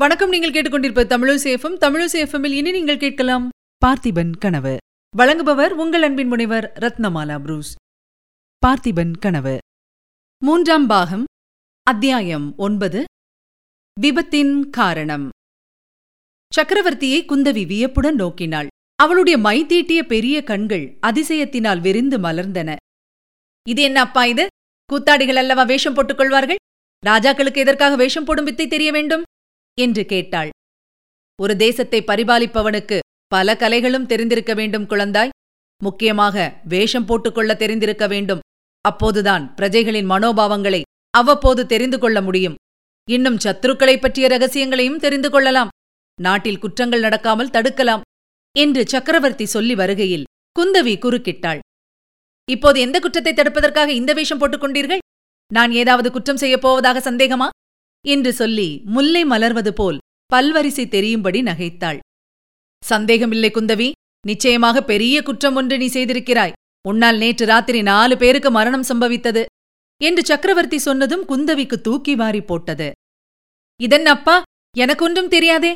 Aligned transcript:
வணக்கம். 0.00 0.28
நீங்கள் 0.28 0.50
கேட்டுக்கொண்டிருப்ப 0.50 1.02
தமிழசேஃபம் 1.12 1.74
தமிழசேஃபமில் 1.84 2.54
இனி 2.58 2.70
நீங்கள் 2.70 2.98
கேட்கலாம் 2.98 3.48
பார்த்திபன் 3.86 4.30
கனவு. 4.38 4.76
வழங்குபவர் 5.18 5.72
உங்கள் 5.82 6.02
அன்பின் 6.02 6.28
முனைவர் 6.28 6.72
ரத்னமாலா 6.80 7.36
புரூஸ். 7.40 7.74
பார்த்திபன் 8.66 9.12
கனவு. 9.18 9.58
மூன்றாம் 10.38 10.86
பாகம் 10.86 11.24
அத்தியாயம் 11.82 12.54
ஒன்பது 12.56 13.04
விபத்தின் 14.00 14.54
காரணம். 14.70 15.28
சக்கரவர்த்தியை 16.56 17.20
குந்தவி 17.32 17.66
வியப்புடன் 17.66 18.16
நோக்கினாள். 18.16 18.66
அவளுடைய 18.94 19.38
மை 19.38 19.66
தீட்டிய 19.66 20.02
பெரிய 20.02 20.42
கண்கள் 20.42 20.98
அதிசயத்தினால் 21.06 21.80
விரிந்து 21.80 22.18
மலர்ந்தன. 22.18 22.76
இது 23.68 23.82
என்ன 23.82 24.00
அப்பா 24.00 24.24
இது? 24.24 24.46
கூத்தாடிகள் 24.90 25.36
அல்லவா 25.36 25.62
வேஷம் 25.62 25.94
போட்டுக் 25.94 26.16
கொள்வார்கள்? 26.16 26.62
ராஜாக்களுக்கு 27.06 27.64
எதற்காக 27.66 27.96
வேஷம் 27.96 28.24
போடும் 28.24 28.44
வித்தை 28.44 28.68
தெரிய 28.68 28.92
வேண்டும்? 28.92 29.22
என்று 29.78 30.04
கேட்டாள். 30.04 30.50
ஒரு 31.40 31.56
தேசத்தை 31.56 32.02
பரிபாலிப்பவனுக்கு 32.02 32.98
பல 33.26 33.54
கலைகளும் 33.54 34.06
தெரிந்திருக்க 34.06 34.54
வேண்டும் 34.54 34.88
குழந்தாய். 34.88 35.28
முக்கியமாக 35.82 36.60
வேஷம் 36.64 37.04
போட்டுக்கொள்ள 37.04 37.54
தெரிந்திருக்க 37.54 38.06
வேண்டும். 38.06 38.40
அப்போதுதான் 38.80 39.54
பிரஜைகளின் 39.54 40.06
மனோபாவங்களை 40.06 40.82
அவ்வப்போது 41.10 41.66
தெரிந்து 41.66 41.98
கொள்ள 41.98 42.22
முடியும். 42.22 42.54
இன்னும் 43.10 43.36
சத்துருக்களைப் 43.36 44.00
பற்றிய 44.00 44.26
ரகசியங்களையும் 44.26 44.96
தெரிந்து 44.96 45.30
கொள்ளலாம். 45.30 45.68
நாட்டில் 46.20 46.58
குற்றங்கள் 46.58 47.00
நடக்காமல் 47.00 47.50
தடுக்கலாம் 47.50 48.00
என்று 48.58 48.88
சக்கரவர்த்தி 48.88 49.46
சொல்லி 49.46 49.74
வருகையில் 49.74 50.24
குந்தவி 50.60 50.98
குறுக்கிட்டாள். 50.98 51.58
இப்போது 52.50 52.80
எந்த 52.80 52.98
குற்றத்தை 52.98 53.32
தடுப்பதற்காக 53.32 53.88
இந்த 53.88 54.12
வேஷம் 54.12 54.38
போட்டுக் 54.38 54.62
கொண்டீர்கள்? 54.62 54.98
நான் 55.52 55.72
ஏதாவது 55.72 56.12
குற்றம் 56.12 56.36
செய்யப் 56.36 56.60
போவதாக 56.60 57.10
சந்தேகமா? 57.10 57.48
என்று 58.08 58.32
சொல்லி 58.32 58.82
முல்லை 58.84 59.24
மலர்வது 59.24 59.70
போல் 59.70 59.98
பல்வரிசை 60.32 60.88
தெரியும்படி 60.88 61.42
நகைத்தாள். 61.42 61.98
சந்தேகமில்லை 62.82 63.50
குந்தவி 63.54 63.90
நிச்சயமாக 64.26 64.82
பெரிய 64.82 65.22
குற்றம் 65.22 65.54
ஒன்று 65.54 65.78
நீ 65.78 65.86
செய்திருக்கிறாய். 65.86 66.52
உன்னால் 66.88 67.18
நேற்று 67.18 67.46
ராத்திரி 67.46 67.82
நாலு 67.82 68.16
பேருக்கு 68.16 68.50
மரணம் 68.50 68.88
சம்பவித்தது 68.88 69.44
என்று 70.00 70.24
சக்கரவர்த்தி 70.24 70.78
சொன்னதும் 70.78 71.24
குந்தவிக்கு 71.28 71.76
தூக்கி 71.80 72.14
வாரி 72.14 72.40
போட்டது. 72.40 72.92
இதென்னப்பா 73.80 74.42
எனக்கு 74.76 75.04
ஒன்றும் 75.04 75.28
தெரியாதே? 75.28 75.74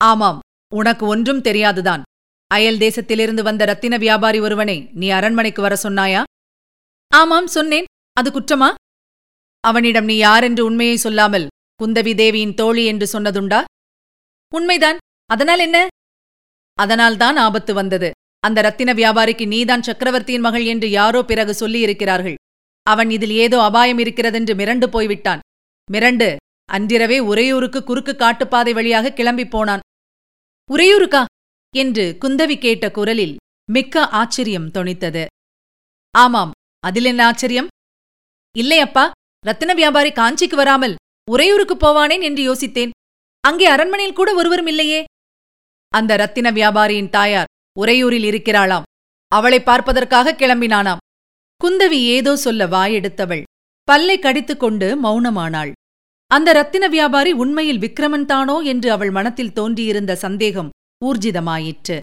ஆமாம் 0.00 0.38
உனக்கு 0.74 1.06
ஒன்றும் 1.06 1.40
தெரியாதுதான். 1.40 2.02
அயல் 2.46 2.76
தேசத்திலிருந்து 2.76 3.42
வந்த 3.42 3.64
ரத்தின 3.64 3.96
வியாபாரி 3.96 4.40
ஒருவனை 4.40 4.90
நீ 4.92 5.10
அரண்மனைக்கு 5.10 5.62
வர 5.62 5.76
சொன்னாயா? 5.82 6.22
ஆமாம் 7.12 7.46
சொன்னேன். 7.46 7.84
அது 8.12 8.30
குற்றமா? 8.30 8.74
அவனிடம் 9.60 10.04
நீ 10.04 10.16
யாரென்று 10.16 10.64
உண்மையை 10.64 10.96
சொல்லாமல் 10.96 11.46
குந்தவி 11.82 12.14
தேவியின் 12.14 12.54
தோழி 12.54 12.86
என்று 12.86 13.20
சொன்னதுண்டா? 13.20 13.64
உண்மைதான். 14.54 14.96
அதனால் 15.26 15.58
என்ன? 15.58 15.86
அதனால்தான் 16.74 17.36
ஆபத்து 17.36 17.74
வந்தது. 17.74 18.10
அந்த 18.40 18.60
ரத்தின 18.60 18.92
வியாபாரிக்கு 18.92 19.46
நீதான் 19.46 19.82
சக்கரவர்த்தியின் 19.82 20.40
மகள் 20.40 20.64
என்று 20.64 20.90
யாரோ 20.90 21.22
பிறகு 21.22 21.68
சொல்லியிருக்கிறார்கள். 21.68 22.34
அவன் 22.82 23.10
இதில் 23.10 23.30
ஏதோ 23.30 23.62
அபாயம் 23.62 23.98
இருக்கிறதென்று 23.98 24.54
மிரண்டு 24.54 24.86
போய்விட்டான். 24.86 25.40
மிரண்டு. 25.92 26.36
அன்றிரவே 26.64 27.18
உறையூருக்கு 27.18 27.84
குறுக்கு 27.84 28.16
காட்டுப்பாதை 28.16 28.72
வழியாக 28.72 29.12
கிளம்பிப் 29.16 29.50
போனான். 29.50 29.80
உறையூருக்கா? 30.72 31.24
என்று 31.76 32.16
குந்தவி 32.20 32.58
கேட்ட 32.58 32.90
குரலில் 32.90 33.36
மிக்க 33.72 34.08
ஆச்சரியம் 34.08 34.70
தொனித்தது. 34.70 35.26
ஆமாம். 36.10 36.50
அதில் 36.80 37.04
என்ன 37.04 37.26
ஆச்சரியம்? 37.26 37.68
இல்லையப்பா 38.58 39.10
ரத்தின 39.48 39.74
வியாபாரி 39.80 40.10
காஞ்சிக்கு 40.12 40.56
வராமல் 40.60 40.94
உறையூருக்கு 41.28 41.74
போவானேன் 41.74 42.22
என்று 42.28 42.42
யோசித்தேன். 42.48 42.92
அங்கே 43.44 43.66
அரண்மனையில் 43.74 44.18
கூட 44.18 44.30
ஒருவரும் 44.34 44.70
இல்லையே. 44.72 45.00
அந்த 45.92 46.12
ரத்தின 46.22 46.48
வியாபாரியின் 46.58 47.12
தாயார் 47.16 47.50
உறையூரில் 47.76 48.26
இருக்கிறாளாம். 48.30 48.86
அவளை 49.32 49.60
பார்ப்பதற்காக 49.60 50.34
கிளம்பினானாம். 50.40 51.02
குந்தவி 51.60 52.00
ஏதோ 52.16 52.32
சொல்ல 52.36 52.62
வாயெடுத்தவள். 52.66 53.44
பல்லை 53.88 54.16
கடித்துக்கொண்டு 54.18 54.88
மௌனமானாள். 55.04 55.72
அந்த 56.30 56.48
ரத்தின 56.52 56.84
வியாபாரி 56.88 57.32
உண்மையில் 57.42 57.82
விக்ரமன் 57.84 58.26
தானோ 58.32 58.56
என்று 58.72 58.88
அவள் 58.96 59.12
மனத்தில் 59.18 59.54
தோன்றியிருந்த 59.58 60.12
சந்தேகம் 60.24 60.72
ஊர்ஜிதமாயிற்று. 61.04 61.96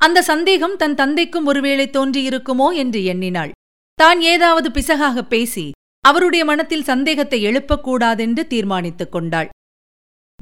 அந்த 0.00 0.18
சந்தேகம் 0.22 0.76
தன் 0.76 0.96
தந்தைக்கும் 1.00 1.48
ஒருவேளை 1.50 1.86
தோன்றியிருக்குமோ 1.96 2.68
என்று 2.82 3.00
எண்ணினாள். 3.04 3.52
தான் 3.98 4.20
ஏதாவது 4.32 4.68
பிசகாக 4.76 5.22
பேசி 5.32 5.66
அவருடைய 6.00 6.44
மனத்தில் 6.44 6.82
சந்தேகத்தை 6.82 7.44
எழுப்பக்கூடாதென்று 7.46 8.46
தீர்மானித்துக் 8.46 9.12
கொண்டாள். 9.12 9.48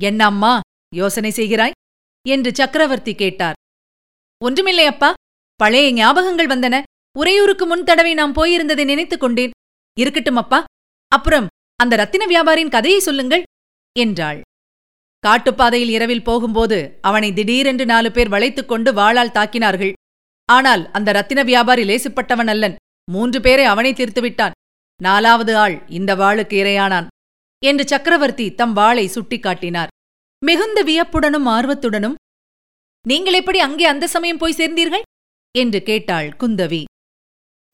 என்ன 0.00 0.24
அம்மா 0.24 0.60
யோசனை 0.94 1.30
செய்கிறாய்? 1.30 1.70
என்று 2.28 2.54
சக்கரவர்த்தி 2.54 3.14
கேட்டார். 3.14 3.54
ஒன்றுமில்லை 4.44 4.86
அப்பா. 4.86 5.14
பழைய 5.56 5.86
ஞாபகங்கள் 5.92 6.50
வந்தன. 6.52 6.82
உறையூருக்கு 7.18 7.66
முன் 7.66 7.84
தடவை 7.84 8.14
நாம் 8.14 8.34
போயிருந்ததை 8.34 8.84
நினைத்துக் 8.84 9.20
கொண்டேன். 9.20 9.50
இருக்கட்டும் 9.98 10.36
அப்பா. 10.36 10.64
அப்புறம் 11.08 11.47
அந்த 11.76 11.97
ரத்தின 11.97 12.26
வியாபாரியின் 12.26 12.70
கதையை 12.70 13.00
சொல்லுங்கள் 13.00 13.42
என்றாள். 13.98 14.41
காட்டுப்பாதையில் 15.26 15.88
இரவில் 15.88 16.24
போகும்போது 16.24 16.98
அவனை 17.00 17.32
திடீரென்று 17.32 17.86
நாலு 17.86 18.12
பேர் 18.12 18.28
வளைத்துக் 18.28 18.68
கொண்டு 18.68 18.92
வாளால் 18.92 19.34
தாக்கினார்கள். 19.34 19.92
ஆனால் 20.44 20.91
அந்த 20.91 21.12
ரத்தின 21.12 21.42
வியாபாரி 21.42 21.82
லேசுப்பட்டவன் 21.82 22.47
அல்லன். 22.47 22.76
மூன்று 23.10 23.41
பேரை 23.41 23.64
அவனை 23.64 23.92
தீர்த்துவிட்டான். 23.92 24.56
நாலாவது 25.00 25.53
ஆள் 25.56 25.76
இந்த 25.98 26.12
வாளுக்கு 26.20 26.56
இரையானான் 26.62 27.09
என்று 27.62 27.84
சக்கரவர்த்தி 27.92 28.47
தம் 28.60 28.75
வாளை 28.78 29.04
சுட்டிக்காட்டினார். 29.14 29.92
மிகுந்த 30.42 30.78
வியப்புடனும் 30.88 31.47
ஆர்வத்துடனும் 31.54 32.16
நீங்கள் 33.04 33.36
எப்படி 33.41 33.59
அங்கே 33.66 33.86
அந்த 33.92 34.06
சமயம் 34.14 34.41
போய் 34.42 34.59
சேர்ந்தீர்கள்? 34.60 35.04
என்று 35.54 35.81
கேட்டாள் 35.82 36.28
குந்தவி. 36.41 36.82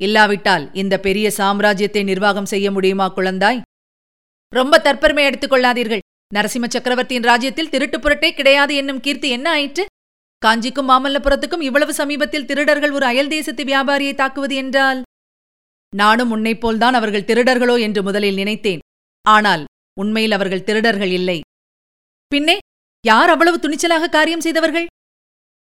இல்லாவிட்டால் 0.00 0.64
இந்த 0.82 0.94
பெரிய 1.06 1.26
சாம்ராஜ்யத்தை 1.38 2.02
நிர்வாகம் 2.10 2.50
செய்ய 2.52 2.66
முடியுமா 2.76 3.06
குழந்தாய்? 3.16 3.60
ரொம்ப 4.52 4.74
தற்பெருமை 4.86 5.24
எடுத்துக்கொள்ளாதீர்கள் 5.28 6.04
நரசிம்ம 6.30 6.66
சக்கரவர்த்தியின் 6.74 7.28
ராஜ்யத்தில் 7.30 7.72
திருட்டு 7.72 7.98
புரட்டே 7.98 8.30
கிடையாது 8.38 8.72
என்னும் 8.80 9.02
கீர்த்தி 9.06 9.28
என்ன 9.36 9.46
ஆயிற்று? 9.56 9.84
காஞ்சிக்கும் 10.42 10.88
மாமல்லபுரத்துக்கும் 10.90 11.66
இவ்வளவு 11.68 11.92
சமீபத்தில் 12.00 12.48
திருடர்கள் 12.48 12.96
ஒரு 12.98 13.06
அயல் 13.10 13.32
தேசத்து 13.34 13.62
வியாபாரியை 13.64 14.14
தாக்குவது 14.14 14.54
என்றால் 14.62 15.00
நானும் 15.94 16.30
உன்னைப் 16.30 16.60
போல்தான் 16.60 16.94
அவர்கள் 16.94 17.28
திருடர்களோ 17.28 17.80
என்று 17.80 18.02
முதலில் 18.02 18.34
நினைத்தேன். 18.34 18.78
ஆனால் 19.26 19.64
உண்மையில் 20.00 20.32
அவர்கள் 20.32 20.64
திருடர்கள் 20.64 21.10
இல்லை. 21.10 21.40
பின்னே 22.28 22.58
யார் 23.06 23.28
அவ்வளவு 23.28 23.56
துணிச்சலாக 23.58 24.08
காரியம் 24.08 24.40
செய்தவர்கள்? 24.40 24.86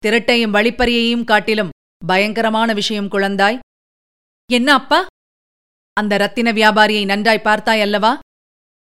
திருட்டையும் 0.02 0.54
வழிப்பறியையும் 0.56 1.24
காட்டிலும் 1.24 1.74
பயங்கரமான 2.06 2.72
விஷயம் 2.72 3.10
குழந்தாய். 3.10 3.58
என்ன 4.50 4.68
அப்பா? 4.74 5.06
அந்த 5.92 6.16
ரத்தின 6.16 6.52
வியாபாரியை 6.52 7.04
நன்றாய் 7.04 7.44
பார்த்தாய் 7.44 7.80
அல்லவா? 7.80 8.18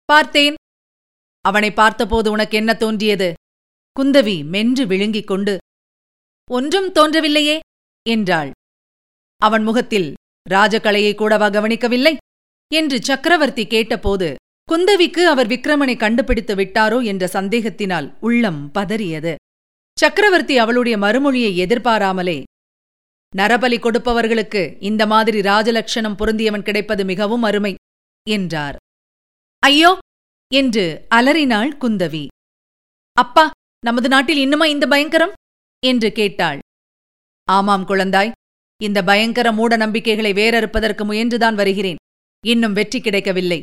பார்த்தேன். 0.04 0.54
அவனை 1.44 1.70
பார்த்தபோது 1.72 2.30
உனக்கு 2.30 2.56
என்ன 2.56 2.72
தோன்றியது? 2.74 3.32
குந்தவி 3.96 4.36
மென்று 4.44 4.86
விழுங்கிக் 4.86 5.26
கொண்டு 5.26 5.58
ஒன்றும் 6.50 6.88
தோன்றவில்லையே 6.92 7.58
என்றாள். 8.08 8.50
அவன் 9.40 9.62
முகத்தில் 9.62 10.12
ராஜகலையை 10.50 11.14
கூடவா 11.14 11.48
கவனிக்கவில்லை? 11.48 12.16
என்று 12.70 13.02
சக்கரவர்த்தி 13.02 13.66
கேட்டபோது 13.66 14.34
குந்தவிக்கு 14.68 15.22
அவர் 15.24 15.46
விக்ரமனை 15.46 15.96
கண்டுபிடித்து 15.96 16.54
விட்டாரோ 16.54 17.04
என்ற 17.04 17.26
சந்தேகத்தினால் 17.32 18.16
உள்ளம் 18.20 18.70
பதறியது. 18.74 19.34
சக்கரவர்த்தி 19.98 20.58
அவளுடைய 20.58 20.98
மறுமொழியை 20.98 21.56
எதிர்பாராமலே 21.56 22.42
நரபலி 23.36 23.78
கொடுப்பவர்களுக்கு 23.78 24.76
இந்த 24.80 25.06
மாதிரி 25.06 25.40
ராஜலட்சணம் 25.40 26.16
பொருந்தியவன் 26.18 26.62
கிடைப்பது 26.62 27.04
மிகவும் 27.04 27.42
அருமை 27.42 27.74
என்றார். 28.30 28.76
ஐயோ! 29.62 29.98
என்று 30.52 31.06
அலறினாள் 31.08 31.76
குந்தவி. 31.80 32.26
அப்பா 33.16 33.50
நமது 33.84 34.08
நாட்டில் 34.08 34.36
இன்னுமா 34.36 34.66
இந்த 34.66 34.86
பயங்கரம்? 34.86 35.32
என்று 35.82 36.12
கேட்டாள். 36.12 36.58
ஆமாம் 37.48 37.86
குழந்தாய் 37.86 38.32
இந்த 38.80 38.98
பயங்கர 39.02 39.52
மூட 39.52 39.76
நம்பிக்கைகளை 39.76 40.32
வேறறுப்பதற்கு 40.32 41.02
முயன்றுதான் 41.04 41.54
வருகிறேன். 41.54 42.00
இன்னும் 42.44 42.72
வெற்றி 42.72 43.00
கிடைக்கவில்லை. 43.00 43.60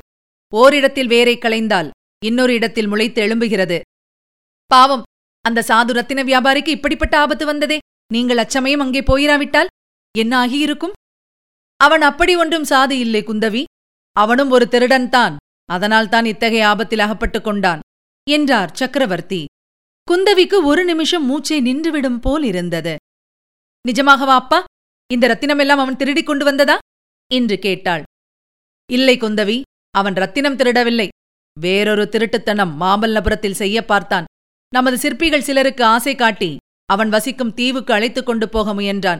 ஓரிடத்தில் 0.53 1.07
வேரை 1.07 1.35
களைந்தால் 1.37 1.89
இன்னொரு 2.21 2.53
இடத்தில் 2.53 2.87
முளைத்து 2.87 3.19
எழும்புகிறது. 3.21 3.77
பாவம்! 4.71 5.03
அந்த 5.45 5.63
சாது 5.67 5.91
ரத்தின 5.91 6.23
வியாபாரிக்கு 6.23 6.67
இப்படிப்பட்ட 6.67 7.13
ஆபத்து 7.17 7.45
வந்ததே! 7.45 7.77
நீங்கள் 8.11 8.37
அச்சமயம் 8.37 8.79
அங்கே 8.79 9.01
போயிராவிட்டால் 9.01 9.71
என்ன 10.15 10.33
ஆகியிருக்கும்? 10.39 10.95
அவன் 11.79 12.01
அப்படி 12.01 12.33
ஒன்றும் 12.35 12.69
சாது 12.69 12.95
இல்லை 12.97 13.21
குந்தவி. 13.23 13.63
அவனும் 14.15 14.49
ஒரு 14.49 14.65
திருடன்தான் 14.71 15.35
அதனால்தான் 15.69 16.25
இத்தகைய 16.25 16.67
ஆபத்தில் 16.67 16.99
அகப்பட்டுக் 16.99 17.43
கொண்டான் 17.43 17.81
என்றார் 18.27 18.73
சக்கரவர்த்தி. 18.73 19.41
குந்தவிக்கு 20.07 20.57
ஒரு 20.63 20.81
நிமிஷம் 20.85 21.25
மூச்சை 21.25 21.59
நின்றுவிடும் 21.61 22.19
போல் 22.19 22.43
இருந்தது. 22.43 22.93
நிஜமாகவா 23.85 24.35
அப்பா? 24.35 24.59
இந்த 25.13 25.27
ரத்தினமெல்லாம் 25.27 25.83
அவன் 25.83 25.95
திருடிக் 25.95 26.25
கொண்டு 26.25 26.45
வந்ததா? 26.45 26.77
என்று 27.33 27.59
கேட்டாள். 27.59 28.03
இல்லை 28.91 29.17
குந்தவி 29.17 29.61
அவன் 29.91 30.13
ரத்தினம் 30.13 30.55
திருடவில்லை. 30.55 31.07
வேறொரு 31.59 32.09
திருட்டுத்தனம் 32.11 32.73
மாமல்லபுரத்தில் 32.79 33.59
செய்ய 33.61 33.85
பார்த்தான். 33.85 34.25
நமது 34.73 34.97
சிற்பிகள் 34.97 35.41
சிலருக்கு 35.41 35.83
ஆசை 35.83 36.15
காட்டி 36.15 36.57
அவன் 36.85 37.09
வசிக்கும் 37.09 37.53
தீவுக்கு 37.53 37.93
அழைத்துக் 37.93 38.25
கொண்டு 38.25 38.49
போக 38.49 38.73
முயன்றான். 38.73 39.17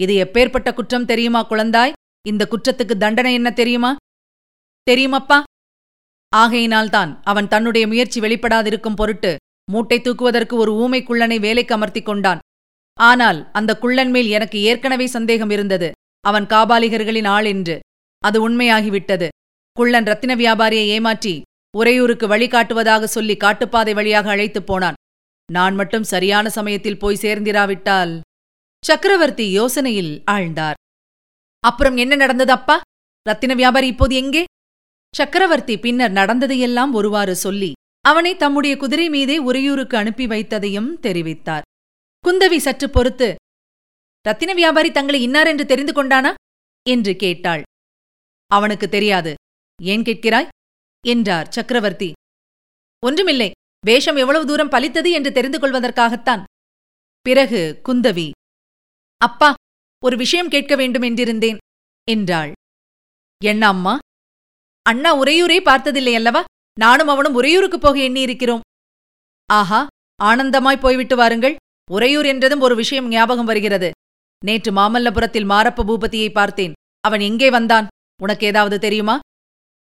இது 0.00 0.14
எப்பேற்பட்ட 0.24 0.74
குற்றம் 0.74 1.04
தெரியுமா 1.04 1.48
குழந்தாய்? 1.48 1.92
இந்த 2.26 2.48
குற்றத்துக்கு 2.50 2.96
தண்டனை 2.96 3.34
என்ன 3.34 3.50
தெரியுமா? 3.50 3.96
தெரியுமப்பா? 4.90 5.42
ஆகையினால்தான் 6.36 7.20
அவன் 7.22 7.48
தன்னுடைய 7.48 7.86
முயற்சி 7.86 8.20
வெளிப்படாதிருக்கும் 8.20 8.94
பொருட்டு 8.94 9.36
மூட்டை 9.70 10.00
தூக்குவதற்கு 10.00 10.52
ஒரு 10.52 10.72
ஊமைக்குள்ளனை 10.72 11.40
வேலைக்கு 11.40 11.74
அமர்த்தி 11.74 12.02
கொண்டான். 12.02 12.38
ஆனால் 12.98 13.50
அந்த 13.52 13.78
குள்ளன் 13.78 14.10
மேல் 14.10 14.26
எனக்கு 14.26 14.62
ஏற்கனவே 14.62 15.06
சந்தேகம் 15.06 15.50
இருந்தது. 15.50 15.90
அவன் 16.20 16.46
காபாலிகர்களின் 16.46 17.26
ஆள் 17.26 17.44
என்று. 17.44 17.80
அது 18.18 18.50
உண்மையாகிவிட்டது. 18.50 19.28
குள்ளன் 19.72 20.04
ரத்தின 20.04 20.34
வியாபாரியை 20.34 20.86
ஏமாற்றி 20.86 21.42
உறையூருக்கு 21.76 22.26
வழிகாட்டுவதாக 22.28 23.04
சொல்லி 23.04 23.36
காட்டுப்பாதை 23.36 23.94
வழியாக 23.94 24.30
அழைத்துப் 24.30 24.66
போனான். 24.66 24.94
நான் 25.52 25.74
மட்டும் 25.74 26.02
சரியான 26.02 26.48
சமயத்தில் 26.48 26.98
போய் 26.98 27.18
சேர்ந்திராவிட்டால். 27.20 28.20
சக்கரவர்த்தி 28.86 29.60
யோசனையில் 29.60 30.22
ஆழ்ந்தார். 30.30 30.74
அப்புறம் 31.60 31.96
என்ன 31.96 32.14
நடந்தது 32.14 32.52
அப்பா? 32.52 32.80
ரத்தின 33.22 33.54
வியாபாரி 33.54 33.86
இப்போது 33.86 34.14
எங்கே? 34.16 34.44
சக்கரவர்த்தி 35.16 35.78
பின்னர் 35.78 36.10
நடந்ததையெல்லாம் 36.10 36.92
ஒருவாறு 36.92 37.36
சொல்லி 37.36 37.72
அவனை 38.00 38.36
தம்முடைய 38.36 38.76
குதிரை 38.76 39.08
மீதே 39.08 39.38
உறையூருக்கு 39.38 39.96
அனுப்பி 39.96 40.26
வைத்ததையும் 40.26 40.90
தெரிவித்தார். 41.02 41.66
குந்தவி 42.24 42.56
சற்று 42.56 42.90
பொறுத்து 42.90 43.34
ரத்தின 44.20 44.52
வியாபாரி 44.52 44.90
தங்களை 44.90 45.22
இன்னார் 45.22 45.46
என்று 45.46 45.66
தெரிந்து 45.66 45.92
கொண்டானா? 45.92 46.34
என்று 46.88 47.16
கேட்டாள். 47.16 47.62
அவனுக்கு 48.46 48.88
தெரியாது. 48.88 49.34
ஏன் 49.82 50.02
கேட்கிறாய்? 50.02 50.48
என்றார் 51.06 51.48
சக்கரவர்த்தி. 51.48 52.12
ஒன்றுமில்லை. 53.06 53.50
வேஷம் 53.86 54.16
எவ்வளவு 54.16 54.46
தூரம் 54.46 54.70
பலித்தது 54.70 55.10
என்று 55.10 55.32
தெரிந்து 55.32 55.58
கொள்வதற்காகத்தான். 55.58 56.42
பிறகு 57.20 57.80
குந்தவி 57.88 58.30
அப்பா 59.16 59.54
ஒரு 60.04 60.16
விஷயம் 60.16 60.48
கேட்க 60.48 60.76
வேண்டும் 60.76 61.02
என்றிருந்தேன் 61.02 61.56
என்றாள். 62.10 62.52
என்ன 63.44 63.66
அம்மா? 63.66 63.98
அண்ணா 64.82 65.10
உறையூரே 65.16 65.58
பார்த்ததில்லை 65.62 66.14
அல்லவா? 66.14 66.44
நானும் 66.78 67.08
அவனும் 67.08 67.34
உறையூருக்கு 67.34 67.78
போக 67.78 67.98
எண்ணியிருக்கிறோம். 67.98 68.60
ஆஹா 69.50 69.86
ஆனந்தமாய் 70.22 70.80
போய்விட்டு 70.80 71.16
வாருங்கள். 71.16 71.56
உறையூர் 71.90 72.26
என்றதும் 72.26 72.60
ஒரு 72.60 72.74
விஷயம் 72.74 73.08
ஞாபகம் 73.08 73.44
வருகிறது. 73.44 73.90
நேற்று 74.44 74.72
மாமல்லபுரத்தில் 74.72 75.46
மாரப்ப 75.46 75.84
பூபதியை 75.84 76.32
பார்த்தேன். 76.32 76.72
அவன் 77.00 77.20
எங்கே 77.20 77.50
வந்தான்? 77.50 77.86
உனக்கு 78.22 78.46
ஏதாவது 78.46 78.78
தெரியுமா? 78.78 79.18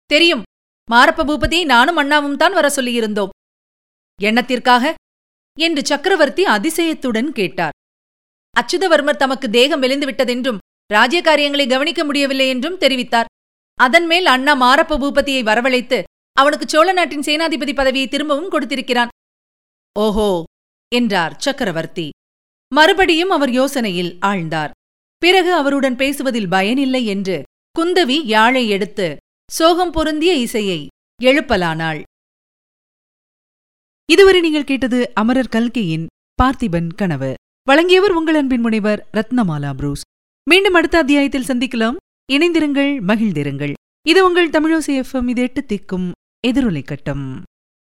தெரியும். 0.06 0.42
மாரப்ப 0.90 1.24
பூபதியை 1.24 1.64
நானும் 1.64 1.96
அண்ணாவும் 1.96 2.36
தான் 2.36 2.52
வர 2.52 2.68
சொல்லியிருந்தோம். 2.76 3.28
எண்ணத்திற்காக 4.18 4.94
என்று 5.58 5.86
சக்கரவர்த்தி 5.86 6.44
அதிசயத்துடன் 6.44 7.32
கேட்டார். 7.32 7.74
அச்சுதவர்மர் 8.56 9.16
தமக்கு 9.16 9.50
தேகம் 9.50 9.78
மெலிந்து 9.78 10.06
விட்டதென்றும் 10.06 10.58
ராஜ்ய 10.86 11.22
காரியங்களை 11.22 11.66
கவனிக்க 11.66 12.04
முடியவில்லை 12.04 12.48
என்றும் 12.48 12.78
தெரிவித்தார். 12.78 13.28
அதன்மேல் 13.78 14.26
அண்ணா 14.26 14.54
மாரப்ப 14.54 14.98
பூபதியை 14.98 15.42
வரவழைத்து 15.44 16.02
அவனுக்கு 16.32 16.68
சோழ 16.68 16.92
நாட்டின் 16.92 17.26
சேனாதிபதி 17.26 17.74
பதவியை 17.74 18.08
திரும்பவும் 18.08 18.50
கொடுத்திருக்கிறான். 18.50 19.08
ஓஹோ! 19.96 20.44
என்றார் 20.94 21.36
சக்கரவர்த்தி. 21.38 22.10
மறுபடியும் 22.74 23.30
அவர் 23.30 23.50
யோசனையில் 23.50 24.12
ஆழ்ந்தார். 24.20 24.70
பிறகு 25.18 25.54
அவருடன் 25.54 25.96
பேசுவதில் 25.96 26.48
பயனில்லை 26.48 27.06
என்று 27.06 27.42
குந்தவி 27.78 28.16
யாழை 28.24 28.68
எடுத்து 28.68 29.16
சோகம் 29.52 29.90
பொருந்திய 29.90 30.34
இசையை 30.34 30.86
எழுப்பலானாள். 31.22 32.02
இதுவரை 34.08 34.40
நீங்கள் 34.40 34.64
கேட்டது 34.64 35.10
அமரர் 35.14 35.48
கல்கியின் 35.48 36.06
பார்த்திபன் 36.42 36.90
கனவு. 36.94 37.34
வழங்கியவர் 37.62 38.10
உங்கள் 38.10 38.34
அன்பின் 38.34 38.60
முனைவர் 38.60 39.08
ரத்னமாலா 39.12 39.74
புரூஸ். 39.74 40.02
மீண்டும் 40.50 40.74
அடுத்த 40.74 40.98
அத்தியாயத்தில் 40.98 41.44
சந்திக்கலாம். 41.44 41.96
இணைந்திருங்கள் 42.32 42.92
மகிழ்ந்திருங்கள். 43.10 43.72
இது 44.08 44.24
உங்கள் 44.24 44.50
தமிழோசி 44.50 45.02
எஃப்எம் 45.02 45.28
இது 45.28 45.42
எட்டு 45.42 45.64
திக்கும் 45.68 46.10
எதிரொலை 46.46 46.84
கட்டம். 46.84 47.42